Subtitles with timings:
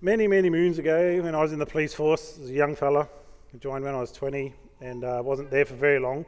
[0.00, 3.08] many, many moons ago when I was in the police force as a young fella.
[3.54, 6.26] I joined when I was 20 and uh, wasn't there for very long.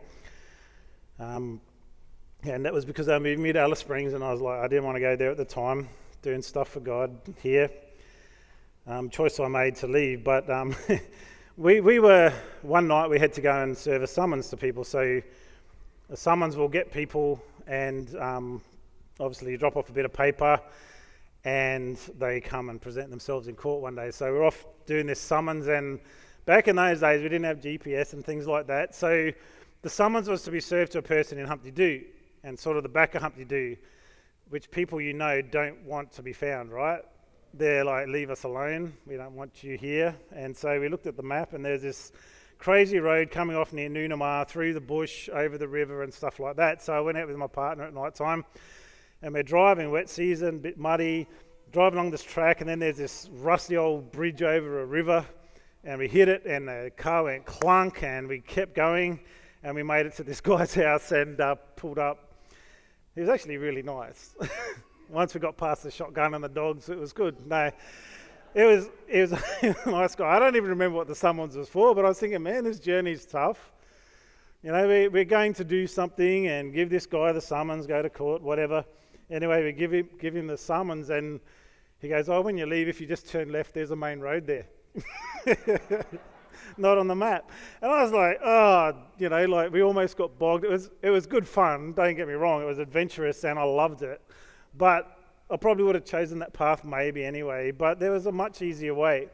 [1.18, 1.60] Um,
[2.44, 4.68] and that was because they moved me to Alice Springs, and I was like, I
[4.68, 5.89] didn't want to go there at the time,
[6.23, 7.68] doing stuff for God here.
[8.86, 10.75] Um, choice I made to leave, but um,
[11.57, 12.32] we, we were,
[12.62, 14.85] one night we had to go and serve a summons to people.
[14.85, 15.21] So
[16.09, 18.62] a summons will get people, and um,
[19.21, 20.59] obviously you drop off a bit of paper,
[21.49, 24.11] and they come and present themselves in court one day.
[24.11, 25.99] So we're off doing this summons, and
[26.45, 28.95] back in those days we didn't have GPS and things like that.
[28.95, 29.31] So
[29.81, 32.05] the summons was to be served to a person in Humpty Doo,
[32.45, 33.78] and sort of the back of Humpty Doo,
[34.50, 37.02] which people you know don't want to be found, right?
[37.55, 38.92] they're like, leave us alone.
[39.06, 40.14] We don't want you here.
[40.36, 42.12] And so we looked at the map, and there's this
[42.58, 46.56] crazy road coming off near Noonamah through the bush, over the river, and stuff like
[46.56, 46.83] that.
[46.83, 48.44] So I went out with my partner at night time,
[49.22, 51.27] and we're driving, wet season, bit muddy,
[51.72, 55.24] driving along this track, and then there's this rusty old bridge over a river,
[55.84, 59.20] and we hit it, and the car went clunk, and we kept going,
[59.62, 62.33] and we made it to this guy's house and uh, pulled up.
[63.14, 64.34] He was actually really nice.
[65.08, 67.46] once we got past the shotgun and the dogs, it was good.
[67.46, 67.70] No,
[68.55, 70.36] it was it was a nice guy.
[70.36, 72.78] I don't even remember what the summons was for, but I was thinking, man, this
[72.78, 73.72] journey's tough.
[74.62, 78.02] You know, we, we're going to do something and give this guy the summons, go
[78.02, 78.84] to court, whatever.
[79.30, 81.41] Anyway, we give him give him the summons, and
[82.00, 84.46] he goes, "Oh, when you leave, if you just turn left, there's a main road
[84.46, 84.66] there."
[86.77, 87.50] Not on the map.
[87.82, 90.64] And I was like, oh, you know, like we almost got bogged.
[90.64, 91.92] It was it was good fun.
[91.92, 92.62] Don't get me wrong.
[92.62, 94.20] It was adventurous, and I loved it.
[94.77, 95.18] But
[95.50, 98.94] I probably would have chosen that path maybe anyway, but there was a much easier
[98.94, 99.28] way.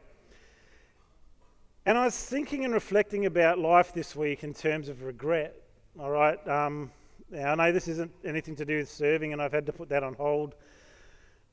[1.87, 5.55] And I was thinking and reflecting about life this week in terms of regret.
[5.99, 6.39] All right.
[6.49, 6.91] Um,
[7.31, 9.89] now, I know this isn't anything to do with serving, and I've had to put
[9.91, 10.55] that on hold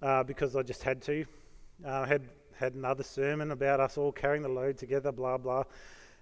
[0.01, 1.25] uh, because I just had to.
[1.85, 5.63] Uh, I had had another sermon about us all carrying the load together, blah blah.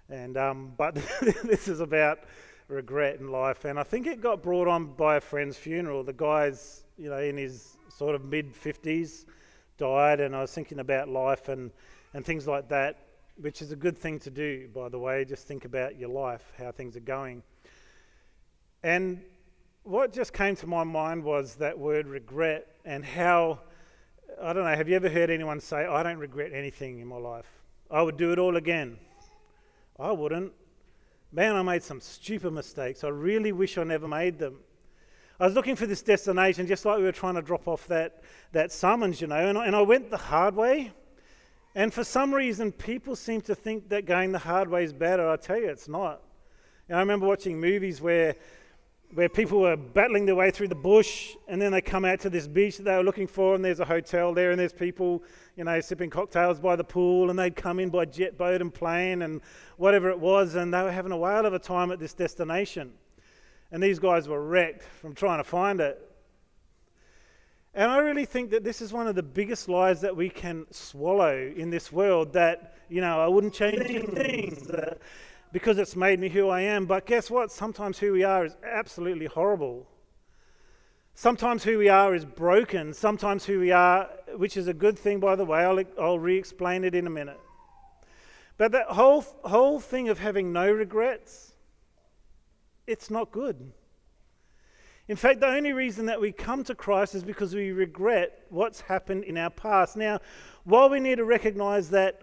[0.08, 0.94] And um, but
[1.44, 2.20] this is about
[2.68, 6.04] regret in life, and I think it got brought on by a friend's funeral.
[6.04, 9.24] The guy's you know, in his sort of mid 50s,
[9.78, 11.70] died, and I was thinking about life and,
[12.12, 13.06] and things like that,
[13.40, 15.24] which is a good thing to do, by the way.
[15.24, 17.42] Just think about your life, how things are going.
[18.82, 19.22] And
[19.82, 23.60] what just came to my mind was that word regret and how,
[24.42, 27.16] I don't know, have you ever heard anyone say, I don't regret anything in my
[27.16, 27.46] life?
[27.90, 28.96] I would do it all again.
[29.98, 30.52] I wouldn't.
[31.30, 33.04] Man, I made some stupid mistakes.
[33.04, 34.60] I really wish I never made them.
[35.38, 38.22] I was looking for this destination just like we were trying to drop off that,
[38.52, 40.92] that summons, you know, and I, and I went the hard way.
[41.74, 45.28] And for some reason, people seem to think that going the hard way is better.
[45.28, 46.22] I tell you, it's not.
[46.88, 48.34] And I remember watching movies where,
[49.12, 52.30] where people were battling their way through the bush, and then they come out to
[52.30, 55.22] this beach that they were looking for, and there's a hotel there, and there's people,
[55.56, 58.72] you know, sipping cocktails by the pool, and they'd come in by jet boat and
[58.72, 59.40] plane and
[59.78, 62.92] whatever it was, and they were having a whale of a time at this destination.
[63.72, 66.00] And these guys were wrecked from trying to find it.
[67.74, 70.66] And I really think that this is one of the biggest lies that we can
[70.72, 74.56] swallow in this world that, you know, I wouldn't change anything
[75.52, 76.86] because it's made me who I am.
[76.86, 77.50] But guess what?
[77.50, 79.86] Sometimes who we are is absolutely horrible.
[81.14, 82.94] Sometimes who we are is broken.
[82.94, 86.36] Sometimes who we are, which is a good thing, by the way, I'll, I'll re
[86.36, 87.40] explain it in a minute.
[88.56, 91.52] But that whole, whole thing of having no regrets,
[92.86, 93.72] it's not good.
[95.08, 98.80] In fact, the only reason that we come to Christ is because we regret what's
[98.80, 99.96] happened in our past.
[99.96, 100.20] Now,
[100.64, 102.22] while we need to recognize that,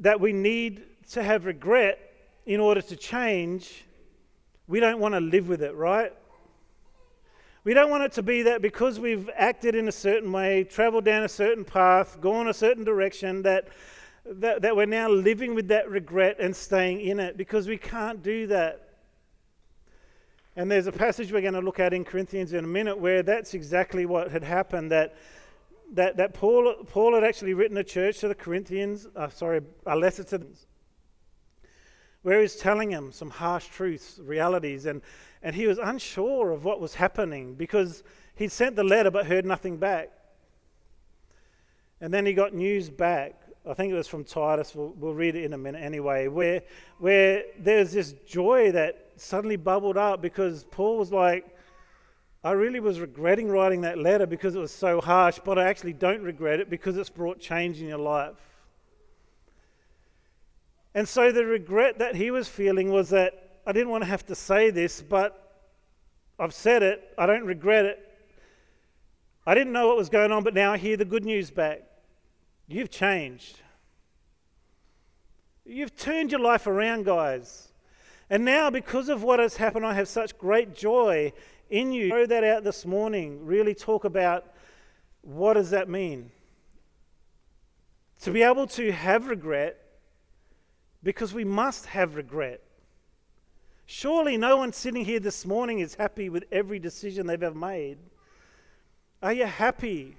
[0.00, 2.07] that we need to have regret
[2.48, 3.84] in order to change,
[4.66, 6.14] we don't want to live with it, right?
[7.62, 11.04] We don't want it to be that because we've acted in a certain way, traveled
[11.04, 13.68] down a certain path, gone a certain direction, that,
[14.24, 18.22] that, that we're now living with that regret and staying in it because we can't
[18.22, 18.94] do that.
[20.56, 23.22] And there's a passage we're going to look at in Corinthians in a minute where
[23.22, 25.16] that's exactly what had happened that,
[25.92, 29.94] that, that Paul, Paul had actually written a church to the Corinthians, uh, sorry, a
[29.94, 30.54] letter to them,
[32.22, 35.02] where he's telling him some harsh truths, realities, and,
[35.42, 38.02] and he was unsure of what was happening because
[38.36, 40.10] he'd sent the letter but heard nothing back.
[42.00, 43.34] And then he got news back.
[43.68, 46.62] I think it was from Titus, we'll, we'll read it in a minute anyway, where,
[46.98, 51.44] where there's this joy that suddenly bubbled up because Paul was like,
[52.42, 55.92] I really was regretting writing that letter because it was so harsh, but I actually
[55.92, 58.36] don't regret it because it's brought change in your life.
[60.94, 64.24] And so the regret that he was feeling was that I didn't want to have
[64.26, 65.66] to say this, but
[66.38, 67.12] I've said it.
[67.18, 68.04] I don't regret it.
[69.46, 71.82] I didn't know what was going on, but now I hear the good news back.
[72.66, 73.60] You've changed.
[75.64, 77.68] You've turned your life around, guys.
[78.30, 81.32] And now, because of what has happened, I have such great joy
[81.70, 82.08] in you.
[82.08, 83.44] Throw that out this morning.
[83.44, 84.46] Really talk about
[85.22, 86.30] what does that mean?
[88.22, 89.78] To be able to have regret,
[91.02, 92.60] because we must have regret.
[93.86, 97.98] Surely no one sitting here this morning is happy with every decision they've ever made.
[99.22, 100.16] Are you happy?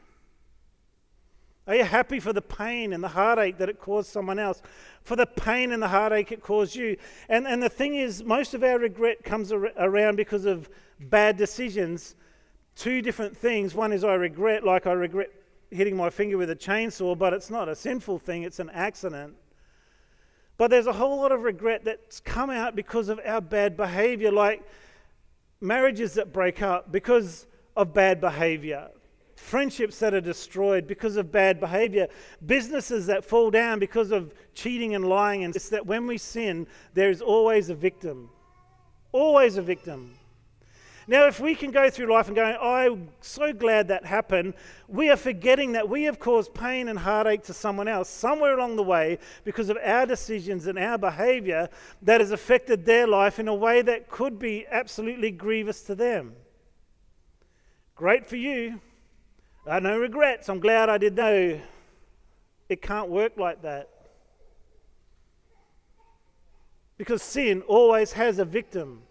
[1.67, 4.63] Are you happy for the pain and the heartache that it caused someone else?
[5.03, 6.97] For the pain and the heartache it caused you?
[7.29, 10.67] And, and the thing is, most of our regret comes ar- around because of
[10.99, 12.15] bad decisions.
[12.75, 13.75] Two different things.
[13.75, 15.29] One is I regret, like I regret
[15.69, 19.35] hitting my finger with a chainsaw, but it's not a sinful thing, it's an accident.
[20.59, 24.29] But there's a whole lot of regret that's come out because of our bad behavior,
[24.29, 24.61] like
[25.61, 27.47] marriages that break up because
[27.77, 28.89] of bad behavior,
[29.37, 32.09] friendships that are destroyed because of bad behavior,
[32.45, 35.45] businesses that fall down because of cheating and lying.
[35.45, 38.29] And it's that when we sin, there is always a victim.
[39.13, 40.18] Always a victim.
[41.09, 44.53] Now, if we can go through life and go, I'm so glad that happened,
[44.87, 48.75] we are forgetting that we have caused pain and heartache to someone else somewhere along
[48.75, 51.67] the way because of our decisions and our behavior
[52.03, 56.35] that has affected their life in a way that could be absolutely grievous to them.
[57.95, 58.79] Great for you.
[59.65, 60.47] I have no regrets.
[60.47, 61.59] I'm glad I did that.
[62.69, 63.89] It can't work like that.
[66.99, 69.01] Because sin always has a victim.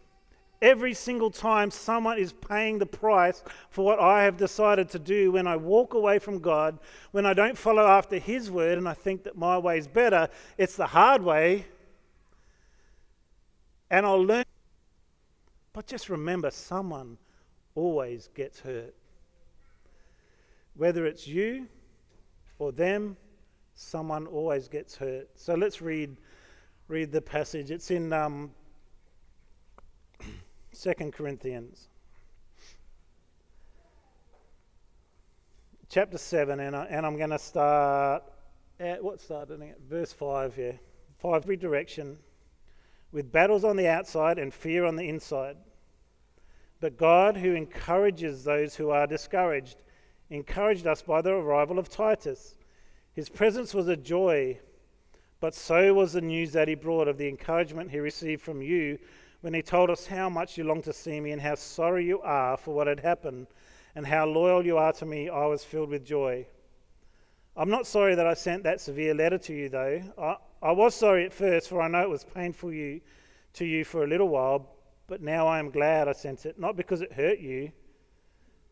[0.61, 5.33] Every single time someone is paying the price for what I have decided to do
[5.33, 6.81] when I walk away from God,
[7.13, 10.29] when I don't follow after His word and I think that my way is better,
[10.57, 11.67] it's the hard way.
[13.91, 14.45] And I'll learn.
[15.73, 17.19] But just remember, someone
[17.77, 18.95] always gets hurt.
[20.75, 21.69] Whether it's you
[22.59, 23.17] or them,
[23.77, 25.29] someone always gets hurt.
[25.37, 26.17] So let's read,
[26.89, 27.71] read the passage.
[27.71, 28.13] It's in.
[28.13, 28.51] Um,
[30.81, 31.89] 2 Corinthians
[35.89, 38.23] chapter 7, and, I, and I'm going to start
[38.79, 40.79] at what started at verse 5 here.
[41.19, 42.17] 5 redirection
[43.11, 45.57] with battles on the outside and fear on the inside.
[46.81, 49.83] But God, who encourages those who are discouraged,
[50.31, 52.55] encouraged us by the arrival of Titus.
[53.15, 54.61] His presence was a joy,
[55.41, 59.01] but so was the news that he brought of the encouragement he received from you
[59.40, 62.20] when he told us how much you long to see me and how sorry you
[62.23, 63.46] are for what had happened
[63.94, 66.46] and how loyal you are to me, I was filled with joy.
[67.56, 70.02] I'm not sorry that I sent that severe letter to you, though.
[70.19, 73.00] I, I was sorry at first, for I know it was painful you,
[73.55, 74.69] to you for a little while,
[75.06, 77.73] but now I am glad I sent it, not because it hurt you,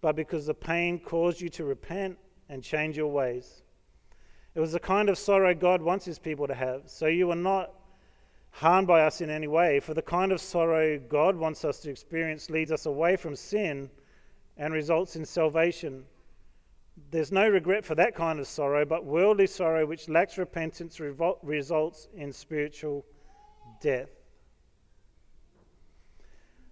[0.00, 2.18] but because the pain caused you to repent
[2.48, 3.62] and change your ways.
[4.54, 7.36] It was the kind of sorrow God wants his people to have, so you are
[7.36, 7.72] not
[8.56, 11.90] harmed by us in any way, for the kind of sorrow God wants us to
[11.90, 13.90] experience leads us away from sin
[14.56, 16.04] and results in salvation.
[17.10, 21.36] There's no regret for that kind of sorrow, but worldly sorrow which lacks repentance revol-
[21.42, 23.04] results in spiritual
[23.82, 24.08] death.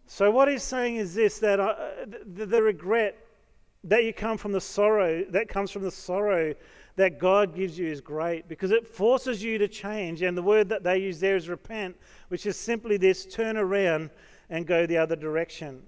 [0.06, 1.74] So, what he's saying is this that uh,
[2.32, 3.18] the, the regret
[3.84, 6.54] that you come from the sorrow, that comes from the sorrow
[6.96, 10.22] that God gives you is great because it forces you to change.
[10.22, 11.96] And the word that they use there is repent,
[12.28, 14.10] which is simply this turn around
[14.48, 15.82] and go the other direction.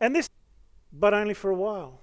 [0.00, 0.28] And this,
[0.92, 2.00] but only for a while.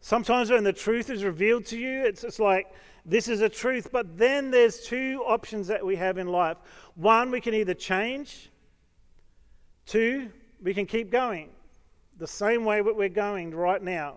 [0.00, 2.74] Sometimes when the truth is revealed to you, it's, it's like
[3.06, 6.56] this is a truth, but then there's two options that we have in life.
[6.96, 8.50] One, we can either change,
[9.86, 11.50] two, we can keep going
[12.18, 14.16] the same way that we're going right now.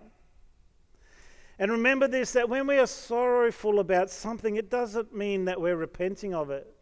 [1.58, 5.76] And remember this that when we are sorrowful about something, it doesn't mean that we're
[5.76, 6.72] repenting of it.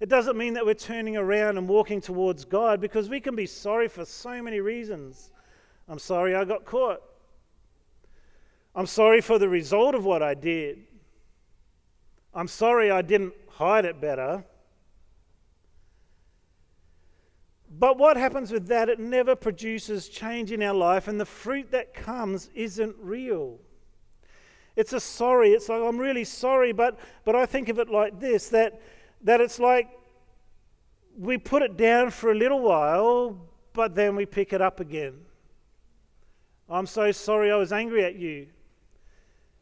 [0.00, 3.46] It doesn't mean that we're turning around and walking towards God because we can be
[3.46, 5.30] sorry for so many reasons.
[5.88, 7.00] I'm sorry I got caught.
[8.74, 10.78] I'm sorry for the result of what I did.
[12.34, 14.44] I'm sorry I didn't hide it better.
[17.82, 18.88] But what happens with that?
[18.88, 23.58] It never produces change in our life, and the fruit that comes isn't real.
[24.76, 25.50] It's a sorry.
[25.50, 28.80] It's like, I'm really sorry, but, but I think of it like this that,
[29.22, 29.88] that it's like
[31.18, 33.36] we put it down for a little while,
[33.72, 35.14] but then we pick it up again.
[36.70, 38.46] I'm so sorry I was angry at you.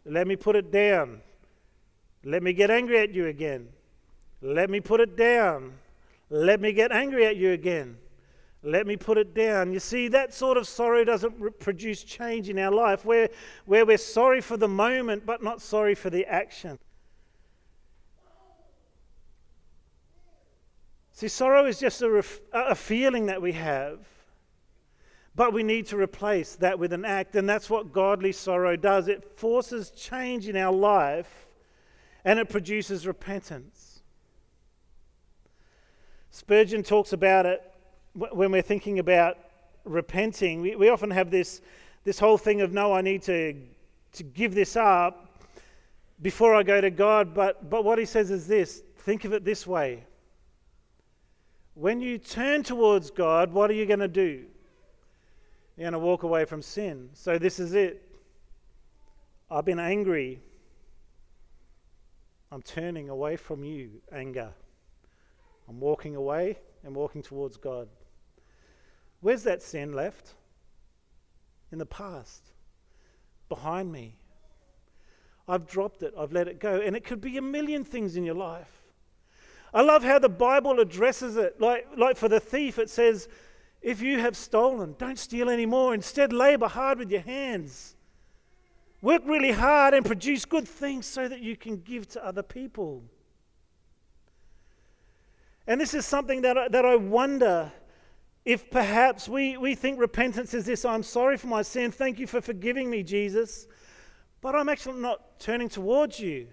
[0.05, 1.23] Let me put it down.
[2.23, 3.71] Let me get angry at you again.
[4.43, 5.73] Let me put it down.
[6.29, 7.97] Let me get angry at you again.
[8.63, 9.73] Let me put it down.
[9.73, 13.31] You see, that sort of sorrow doesn't produce change in our life, where,
[13.65, 16.79] where we're sorry for the moment but not sorry for the action.
[21.13, 23.99] See, sorrow is just a, ref- a feeling that we have,
[25.35, 29.09] but we need to replace that with an act, and that's what godly sorrow does.
[29.09, 31.47] It forces change in our life
[32.25, 34.03] and it produces repentance.
[36.31, 37.70] Spurgeon talks about it
[38.15, 39.39] when we're thinking about
[39.85, 40.61] repenting.
[40.61, 41.61] We, we often have this,
[42.05, 43.55] this whole thing of, no, I need to,
[44.13, 45.43] to give this up
[46.23, 47.35] before I go to God.
[47.35, 50.05] But, but what he says is this think of it this way
[51.75, 54.45] when you turn towards God, what are you going to do?
[55.77, 57.09] You're going to walk away from sin.
[57.15, 58.07] So this is it.
[59.51, 60.43] I've been angry.
[62.53, 64.51] I'm turning away from you, anger.
[65.69, 67.89] I'm walking away and walking towards God.
[69.21, 70.35] Where's that sin left?
[71.73, 72.51] In the past,
[73.49, 74.17] behind me.
[75.47, 76.81] I've dropped it, I've let it go.
[76.81, 78.83] And it could be a million things in your life.
[79.73, 81.61] I love how the Bible addresses it.
[81.61, 83.29] Like, like for the thief, it says,
[83.83, 85.95] if you have stolen, don't steal anymore.
[85.95, 87.97] Instead, labor hard with your hands.
[89.01, 93.03] Work really hard and produce good things so that you can give to other people.
[95.67, 97.73] And this is something that I, that I wonder
[98.45, 102.27] if perhaps we, we think repentance is this I'm sorry for my sin, thank you
[102.27, 103.67] for forgiving me, Jesus,
[104.41, 106.49] but I'm actually not turning towards you.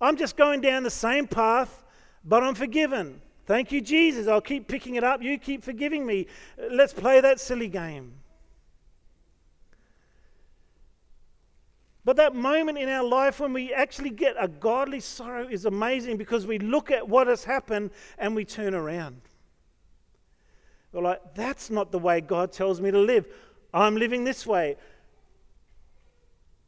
[0.00, 1.84] I'm just going down the same path,
[2.24, 3.20] but I'm forgiven.
[3.46, 4.26] Thank you, Jesus.
[4.26, 5.22] I'll keep picking it up.
[5.22, 6.26] You keep forgiving me.
[6.70, 8.12] Let's play that silly game.
[12.04, 16.16] But that moment in our life when we actually get a godly sorrow is amazing
[16.16, 19.20] because we look at what has happened and we turn around.
[20.96, 23.26] We're like, that's not the way God tells me to live.
[23.74, 24.76] I'm living this way.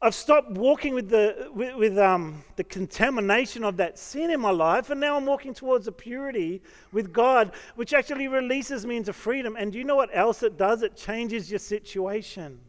[0.01, 4.51] I've stopped walking with the, with, with um, the contamination of that sin in my
[4.51, 9.13] life, and now I'm walking towards a purity with God, which actually releases me into
[9.13, 9.57] freedom.
[9.57, 10.83] And do you know what else it does?
[10.83, 12.59] It changes your situation.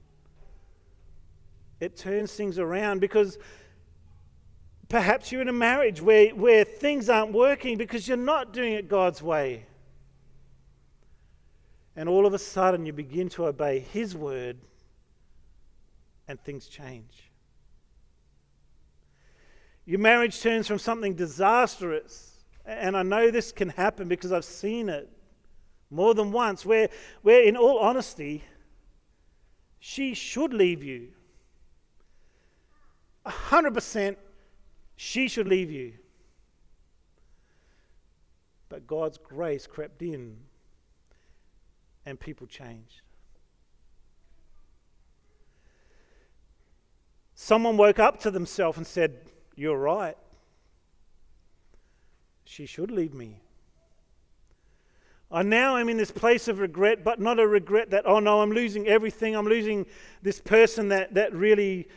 [1.78, 3.38] It turns things around because
[4.88, 8.88] perhaps you're in a marriage where, where things aren't working because you're not doing it
[8.88, 9.66] God's way.
[12.00, 14.56] And all of a sudden, you begin to obey His word
[16.28, 17.30] and things change.
[19.84, 24.88] Your marriage turns from something disastrous, and I know this can happen because I've seen
[24.88, 25.10] it
[25.90, 26.88] more than once, where,
[27.20, 28.44] where in all honesty,
[29.78, 31.08] she should leave you.
[33.26, 34.16] 100%
[34.96, 35.92] she should leave you.
[38.70, 40.38] But God's grace crept in
[42.06, 43.02] and people changed.
[47.34, 49.16] Someone woke up to themselves and said,
[49.56, 50.16] You're right.
[52.44, 53.40] She should leave me.
[55.32, 58.40] I now am in this place of regret, but not a regret that, oh no,
[58.42, 59.36] I'm losing everything.
[59.36, 59.86] I'm losing
[60.22, 61.88] this person that, that really,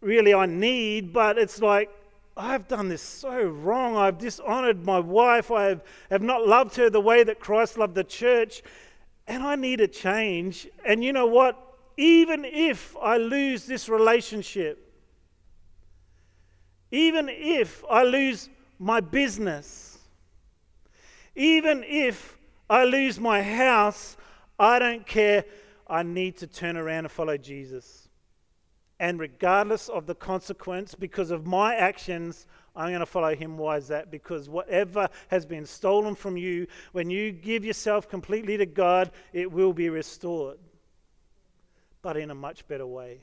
[0.00, 1.12] really I need.
[1.12, 1.90] But it's like,
[2.36, 3.96] I've done this so wrong.
[3.96, 5.50] I've dishonored my wife.
[5.50, 8.62] I have, have not loved her the way that Christ loved the church.
[9.26, 10.68] And I need a change.
[10.84, 11.70] And you know what?
[12.00, 14.90] even if I lose this relationship,
[16.90, 18.48] even if I lose
[18.78, 19.98] my business,
[21.36, 22.38] even if
[22.70, 24.16] I lose my house,
[24.58, 25.44] I don't care.
[25.86, 28.08] I need to turn around and follow Jesus.
[28.98, 33.58] And regardless of the consequence, because of my actions, I'm going to follow him.
[33.58, 34.10] Why is that?
[34.10, 39.50] Because whatever has been stolen from you, when you give yourself completely to God, it
[39.50, 40.58] will be restored
[42.02, 43.20] but in a much better way.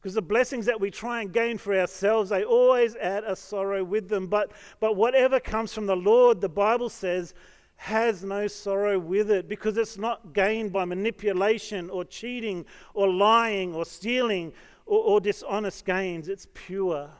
[0.00, 3.82] Because the blessings that we try and gain for ourselves, they always add a sorrow
[3.82, 4.28] with them.
[4.28, 7.34] But, but whatever comes from the Lord, the Bible says,
[7.76, 13.74] has no sorrow with it because it's not gained by manipulation or cheating or lying
[13.74, 14.52] or stealing
[14.86, 16.28] or, or dishonest gains.
[16.28, 17.10] It's pure,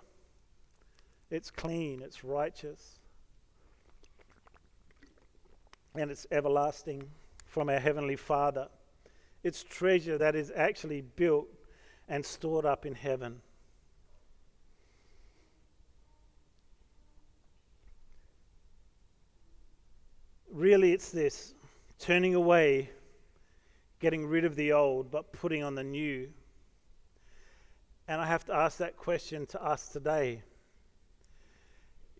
[1.30, 2.98] it's clean, it's righteous,
[5.94, 7.08] and it's everlasting
[7.46, 8.68] from our Heavenly Father.
[9.42, 11.48] It's treasure that is actually built
[12.08, 13.40] and stored up in heaven.
[20.52, 21.54] Really, it's this
[21.98, 22.90] turning away,
[24.00, 26.28] getting rid of the old, but putting on the new.
[28.08, 30.42] And I have to ask that question to us today.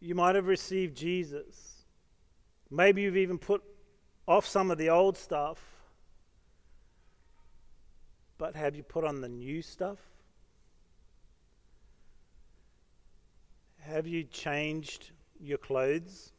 [0.00, 1.76] You might have received Jesus,
[2.70, 3.62] Maybe you've even put
[4.26, 5.62] off some of the old stuff.
[8.38, 9.98] But have you put on the new stuff?
[13.80, 16.32] Have you changed your clothes?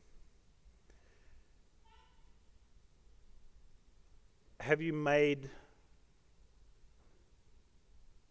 [4.59, 5.49] Have you made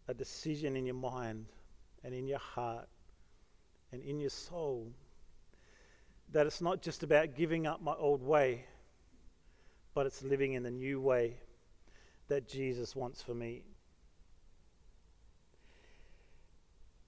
[0.06, 1.46] a decision in your mind
[2.04, 2.88] and in your heart
[3.90, 4.92] and in your soul
[6.32, 8.64] that it's not just about giving up my old way,
[9.94, 11.36] but it's living in the new way
[12.28, 13.62] that Jesus wants for me?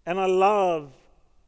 [0.06, 0.92] And I love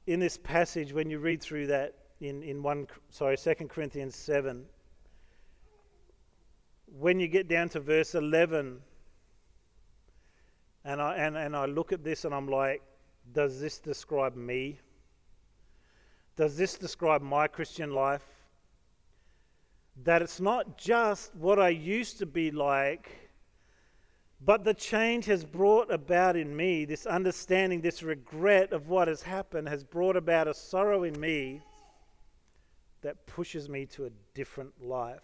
[0.06, 4.64] in this passage, when you read through that in, in one, sorry, 2 Corinthians 7,
[6.98, 8.80] when you get down to verse 11,
[10.84, 12.82] and I, and, and I look at this and I'm like,
[13.32, 14.80] does this describe me?
[16.40, 18.24] Does this describe my Christian life?
[20.04, 23.10] That it's not just what I used to be like
[24.42, 29.20] but the change has brought about in me this understanding, this regret of what has
[29.20, 31.60] happened, has brought about a sorrow in me
[33.02, 35.20] that pushes me to a different life.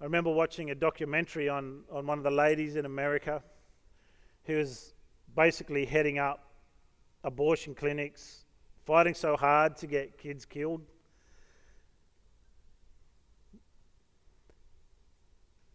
[0.00, 3.40] I remember watching a documentary on, on one of the ladies in America
[4.42, 4.92] who was
[5.36, 6.53] basically heading up
[7.24, 8.44] abortion clinics,
[8.84, 10.82] fighting so hard to get kids killed.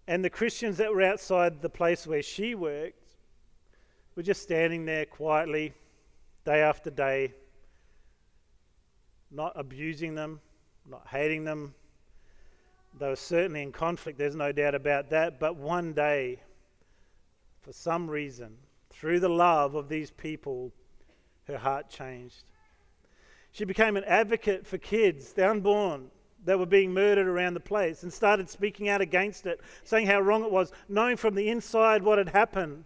[0.07, 3.03] And the Christians that were outside the place where she worked
[4.15, 5.73] were just standing there quietly,
[6.45, 7.33] day after day,
[9.31, 10.39] not abusing them,
[10.89, 11.75] not hating them.
[12.99, 15.39] They were certainly in conflict, there's no doubt about that.
[15.39, 16.41] But one day,
[17.61, 18.57] for some reason,
[18.89, 20.73] through the love of these people,
[21.49, 22.43] her heart changed.
[23.51, 26.11] She became an advocate for kids, the unborn,
[26.45, 30.21] that were being murdered around the place and started speaking out against it, saying how
[30.21, 32.85] wrong it was, knowing from the inside what had happened.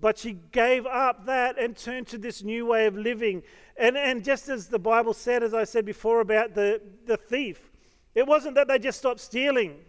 [0.00, 3.42] But she gave up that and turned to this new way of living.
[3.76, 7.70] And, and just as the Bible said, as I said before about the, the thief,
[8.14, 9.80] it wasn't that they just stopped stealing.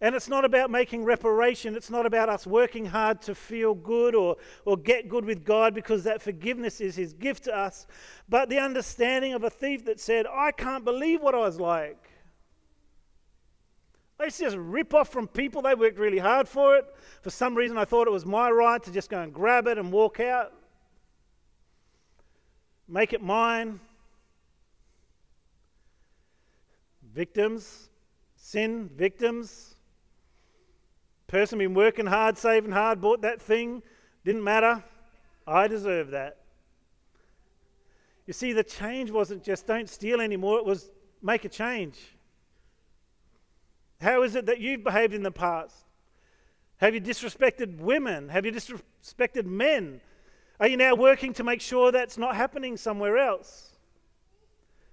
[0.00, 1.74] And it's not about making reparation.
[1.74, 5.74] It's not about us working hard to feel good or, or get good with God
[5.74, 7.86] because that forgiveness is His gift to us.
[8.28, 12.10] But the understanding of a thief that said, I can't believe what I was like.
[14.20, 15.62] To just rip off from people.
[15.62, 16.84] They worked really hard for it.
[17.22, 19.78] For some reason, I thought it was my right to just go and grab it
[19.78, 20.52] and walk out,
[22.88, 23.78] make it mine.
[27.14, 27.88] Victims,
[28.36, 29.75] sin, victims
[31.26, 33.82] Person been working hard, saving hard, bought that thing,
[34.24, 34.82] didn't matter.
[35.46, 36.38] I deserve that.
[38.26, 40.90] You see, the change wasn't just don't steal anymore, it was
[41.22, 41.98] make a change.
[44.00, 45.74] How is it that you've behaved in the past?
[46.78, 48.28] Have you disrespected women?
[48.28, 50.00] Have you disrespected men?
[50.60, 53.72] Are you now working to make sure that's not happening somewhere else?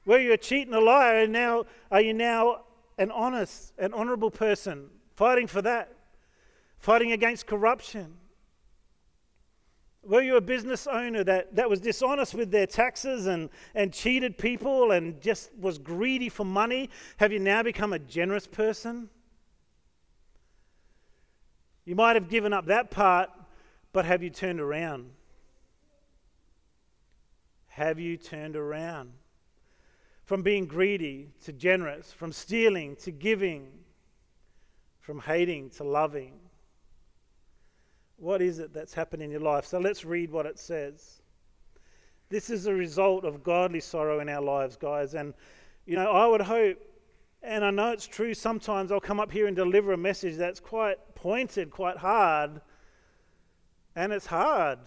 [0.06, 2.62] Were you a cheat and a liar, and now are you now
[2.98, 5.93] an honest, an honourable person, fighting for that?
[6.84, 8.14] Fighting against corruption?
[10.04, 14.38] Were you a business owner that, that was dishonest with their taxes and, and cheated
[14.38, 16.90] people and just was greedy for money?
[17.18, 19.10] Have you now become a generous person?
[21.86, 23.30] You might have given up that part,
[23.94, 25.10] but have you turned around?
[27.70, 29.14] Have you turned around?
[30.26, 33.70] From being greedy to generous, from stealing to giving,
[35.00, 36.43] from hating to loving.
[38.18, 39.66] What is it that's happened in your life?
[39.66, 41.22] So let's read what it says.
[42.30, 45.14] This is a result of godly sorrow in our lives, guys.
[45.14, 45.34] And,
[45.86, 46.78] you know, I would hope,
[47.42, 50.60] and I know it's true, sometimes I'll come up here and deliver a message that's
[50.60, 52.62] quite pointed, quite hard.
[53.96, 54.80] And it's hard.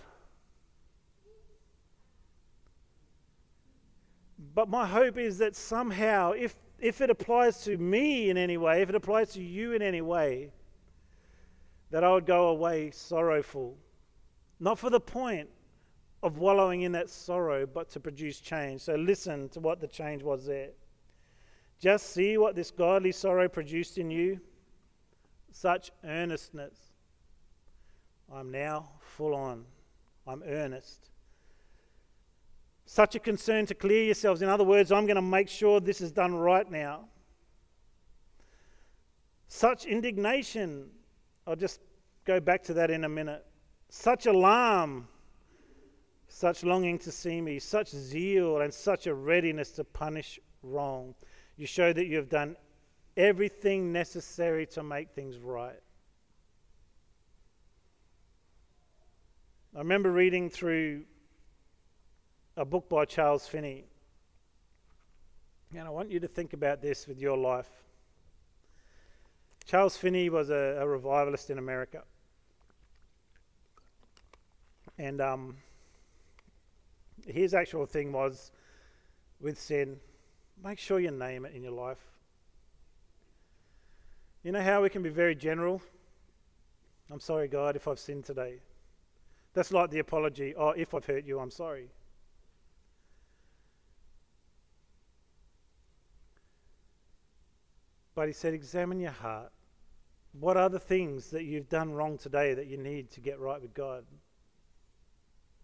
[4.54, 8.82] But my hope is that somehow, if, if it applies to me in any way,
[8.82, 10.50] if it applies to you in any way,
[11.96, 13.74] that I would go away sorrowful,
[14.60, 15.48] not for the point
[16.22, 18.82] of wallowing in that sorrow, but to produce change.
[18.82, 20.72] So listen to what the change was there.
[21.80, 24.38] Just see what this godly sorrow produced in you
[25.50, 26.76] such earnestness.
[28.30, 29.64] I'm now full on.
[30.26, 31.08] I'm earnest.
[32.84, 34.42] Such a concern to clear yourselves.
[34.42, 37.08] In other words, I'm going to make sure this is done right now.
[39.48, 40.90] Such indignation
[41.46, 41.80] I'll just
[42.24, 43.44] go back to that in a minute.
[43.88, 45.06] Such alarm,
[46.28, 51.14] such longing to see me, such zeal, and such a readiness to punish wrong.
[51.56, 52.56] You show that you have done
[53.16, 55.80] everything necessary to make things right.
[59.74, 61.04] I remember reading through
[62.56, 63.84] a book by Charles Finney.
[65.76, 67.68] And I want you to think about this with your life.
[69.66, 72.02] Charles Finney was a, a revivalist in America.
[74.98, 75.56] And um,
[77.26, 78.52] his actual thing was
[79.40, 79.98] with sin,
[80.62, 81.98] make sure you name it in your life.
[84.44, 85.82] You know how we can be very general?
[87.10, 88.60] I'm sorry, God, if I've sinned today.
[89.52, 90.54] That's like the apology.
[90.56, 91.88] Oh, if I've hurt you, I'm sorry.
[98.14, 99.52] But he said, examine your heart.
[100.38, 103.60] What are the things that you've done wrong today that you need to get right
[103.60, 104.04] with God?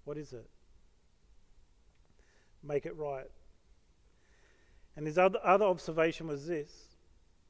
[0.04, 0.48] What is it?
[2.62, 3.30] Make it right.
[4.96, 6.70] And his other, other observation was this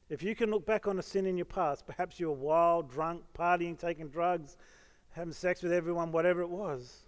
[0.09, 2.91] if you can look back on a sin in your past, perhaps you were wild,
[2.91, 4.57] drunk, partying, taking drugs,
[5.11, 7.03] having sex with everyone, whatever it was,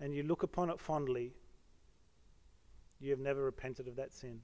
[0.00, 1.32] and you look upon it fondly,
[3.00, 4.40] you have never repented of that sin.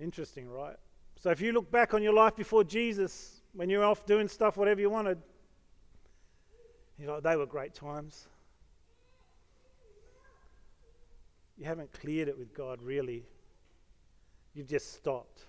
[0.00, 0.76] Interesting, right?
[1.18, 4.28] So if you look back on your life before Jesus, when you were off doing
[4.28, 5.18] stuff, whatever you wanted,
[6.98, 8.26] you're like, they were great times.
[11.56, 13.24] You haven't cleared it with God, really.
[14.54, 15.44] You've just stopped.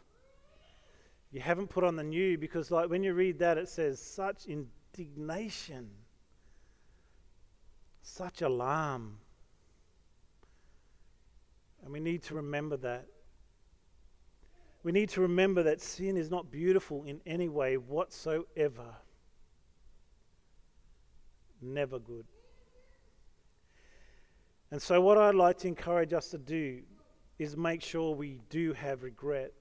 [1.31, 4.45] You haven't put on the new because, like, when you read that, it says such
[4.45, 5.89] indignation,
[8.01, 9.17] such alarm.
[11.83, 13.07] And we need to remember that.
[14.88, 18.95] We need to remember that sin is not beautiful in any way whatsoever.
[21.62, 22.26] Never good.
[24.71, 26.84] And so, what I'd like to encourage us to do
[27.38, 29.52] is make sure we do have regret.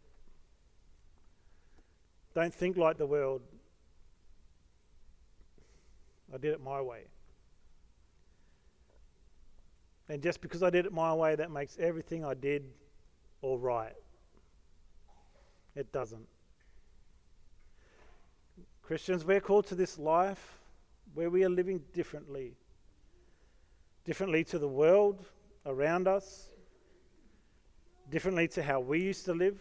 [2.33, 3.43] Don't think like the world.
[6.33, 7.09] I did it my way.
[10.09, 12.63] And just because I did it my way, that makes everything I did
[13.43, 13.97] all right.
[15.77, 16.27] It doesn't.
[18.83, 20.59] Christians, we're called to this life
[21.15, 22.57] where we are living differently.
[24.05, 25.25] Differently to the world
[25.67, 26.51] around us,
[28.11, 29.59] differently to how we used to live,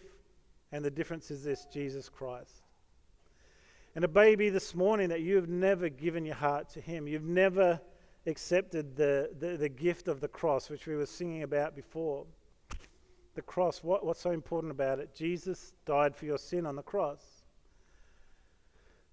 [0.72, 2.62] and the difference is this Jesus Christ.
[3.94, 7.24] And a baby this morning that you have never given your heart to Him, you've
[7.24, 7.80] never
[8.26, 12.26] accepted the, the, the gift of the cross, which we were singing about before
[13.36, 15.14] the cross, what, what's so important about it?
[15.14, 17.22] Jesus died for your sin on the cross.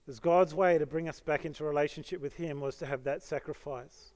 [0.04, 3.22] Because God's way to bring us back into relationship with Him was to have that
[3.22, 4.14] sacrifice.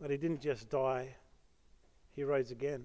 [0.00, 1.16] But He didn't just die,
[2.14, 2.84] He rose again.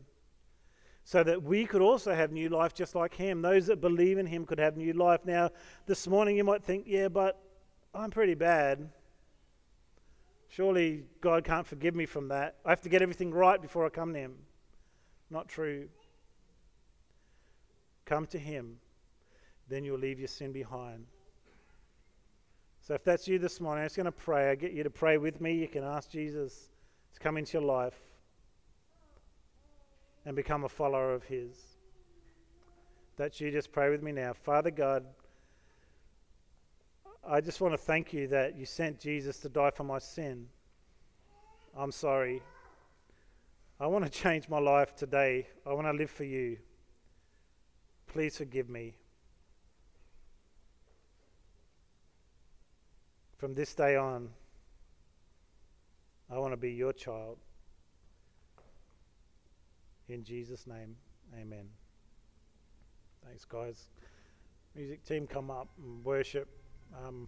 [1.04, 3.42] So that we could also have new life just like Him.
[3.42, 5.22] Those that believe in Him could have new life.
[5.26, 5.52] Now,
[5.86, 7.42] this morning you might think, yeah, but
[7.94, 8.90] I'm pretty bad.
[10.50, 12.56] Surely God can't forgive me from that.
[12.66, 14.36] I have to get everything right before I come to Him.
[15.30, 15.90] Not true.
[18.10, 18.78] Come to Him,
[19.68, 21.06] then you'll leave your sin behind.
[22.82, 24.50] So if that's you this morning, I'm just going to pray.
[24.50, 25.54] I get you to pray with me.
[25.54, 26.70] You can ask Jesus
[27.14, 28.00] to come into your life
[30.26, 31.56] and become a follower of His.
[33.16, 33.52] That's you.
[33.52, 34.34] Just pray with me now.
[34.34, 35.06] Father God,
[37.24, 40.48] I just want to thank you that you sent Jesus to die for my sin.
[41.78, 42.42] I'm sorry.
[43.80, 45.46] I want to change my life today.
[45.64, 46.58] I want to live for you.
[48.10, 48.96] Please forgive me.
[53.38, 54.30] From this day on,
[56.30, 57.38] I want to be your child.
[60.08, 60.96] In Jesus' name,
[61.40, 61.70] amen.
[63.26, 63.88] Thanks, guys.
[64.76, 66.50] Music team, come up and worship.
[67.06, 67.28] Um,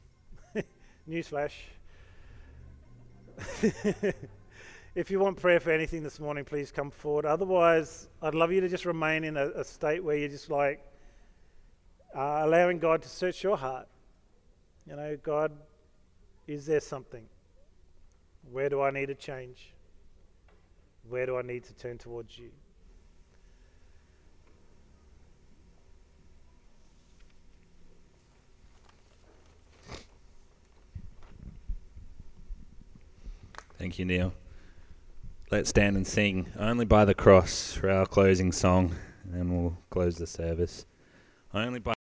[1.09, 1.53] newsflash.
[4.93, 7.25] if you want prayer for anything this morning, please come forward.
[7.25, 10.83] Otherwise, I'd love you to just remain in a, a state where you're just like
[12.15, 13.87] uh, allowing God to search your heart.
[14.85, 15.53] You know, God,
[16.47, 17.23] is there something?
[18.51, 19.73] Where do I need to change?
[21.07, 22.49] Where do I need to turn towards you?
[33.77, 34.33] Thank you, Neil.
[35.51, 38.95] Let's stand and sing Only by the Cross for our closing song,
[39.33, 40.85] and we'll close the service.
[41.53, 41.91] Only by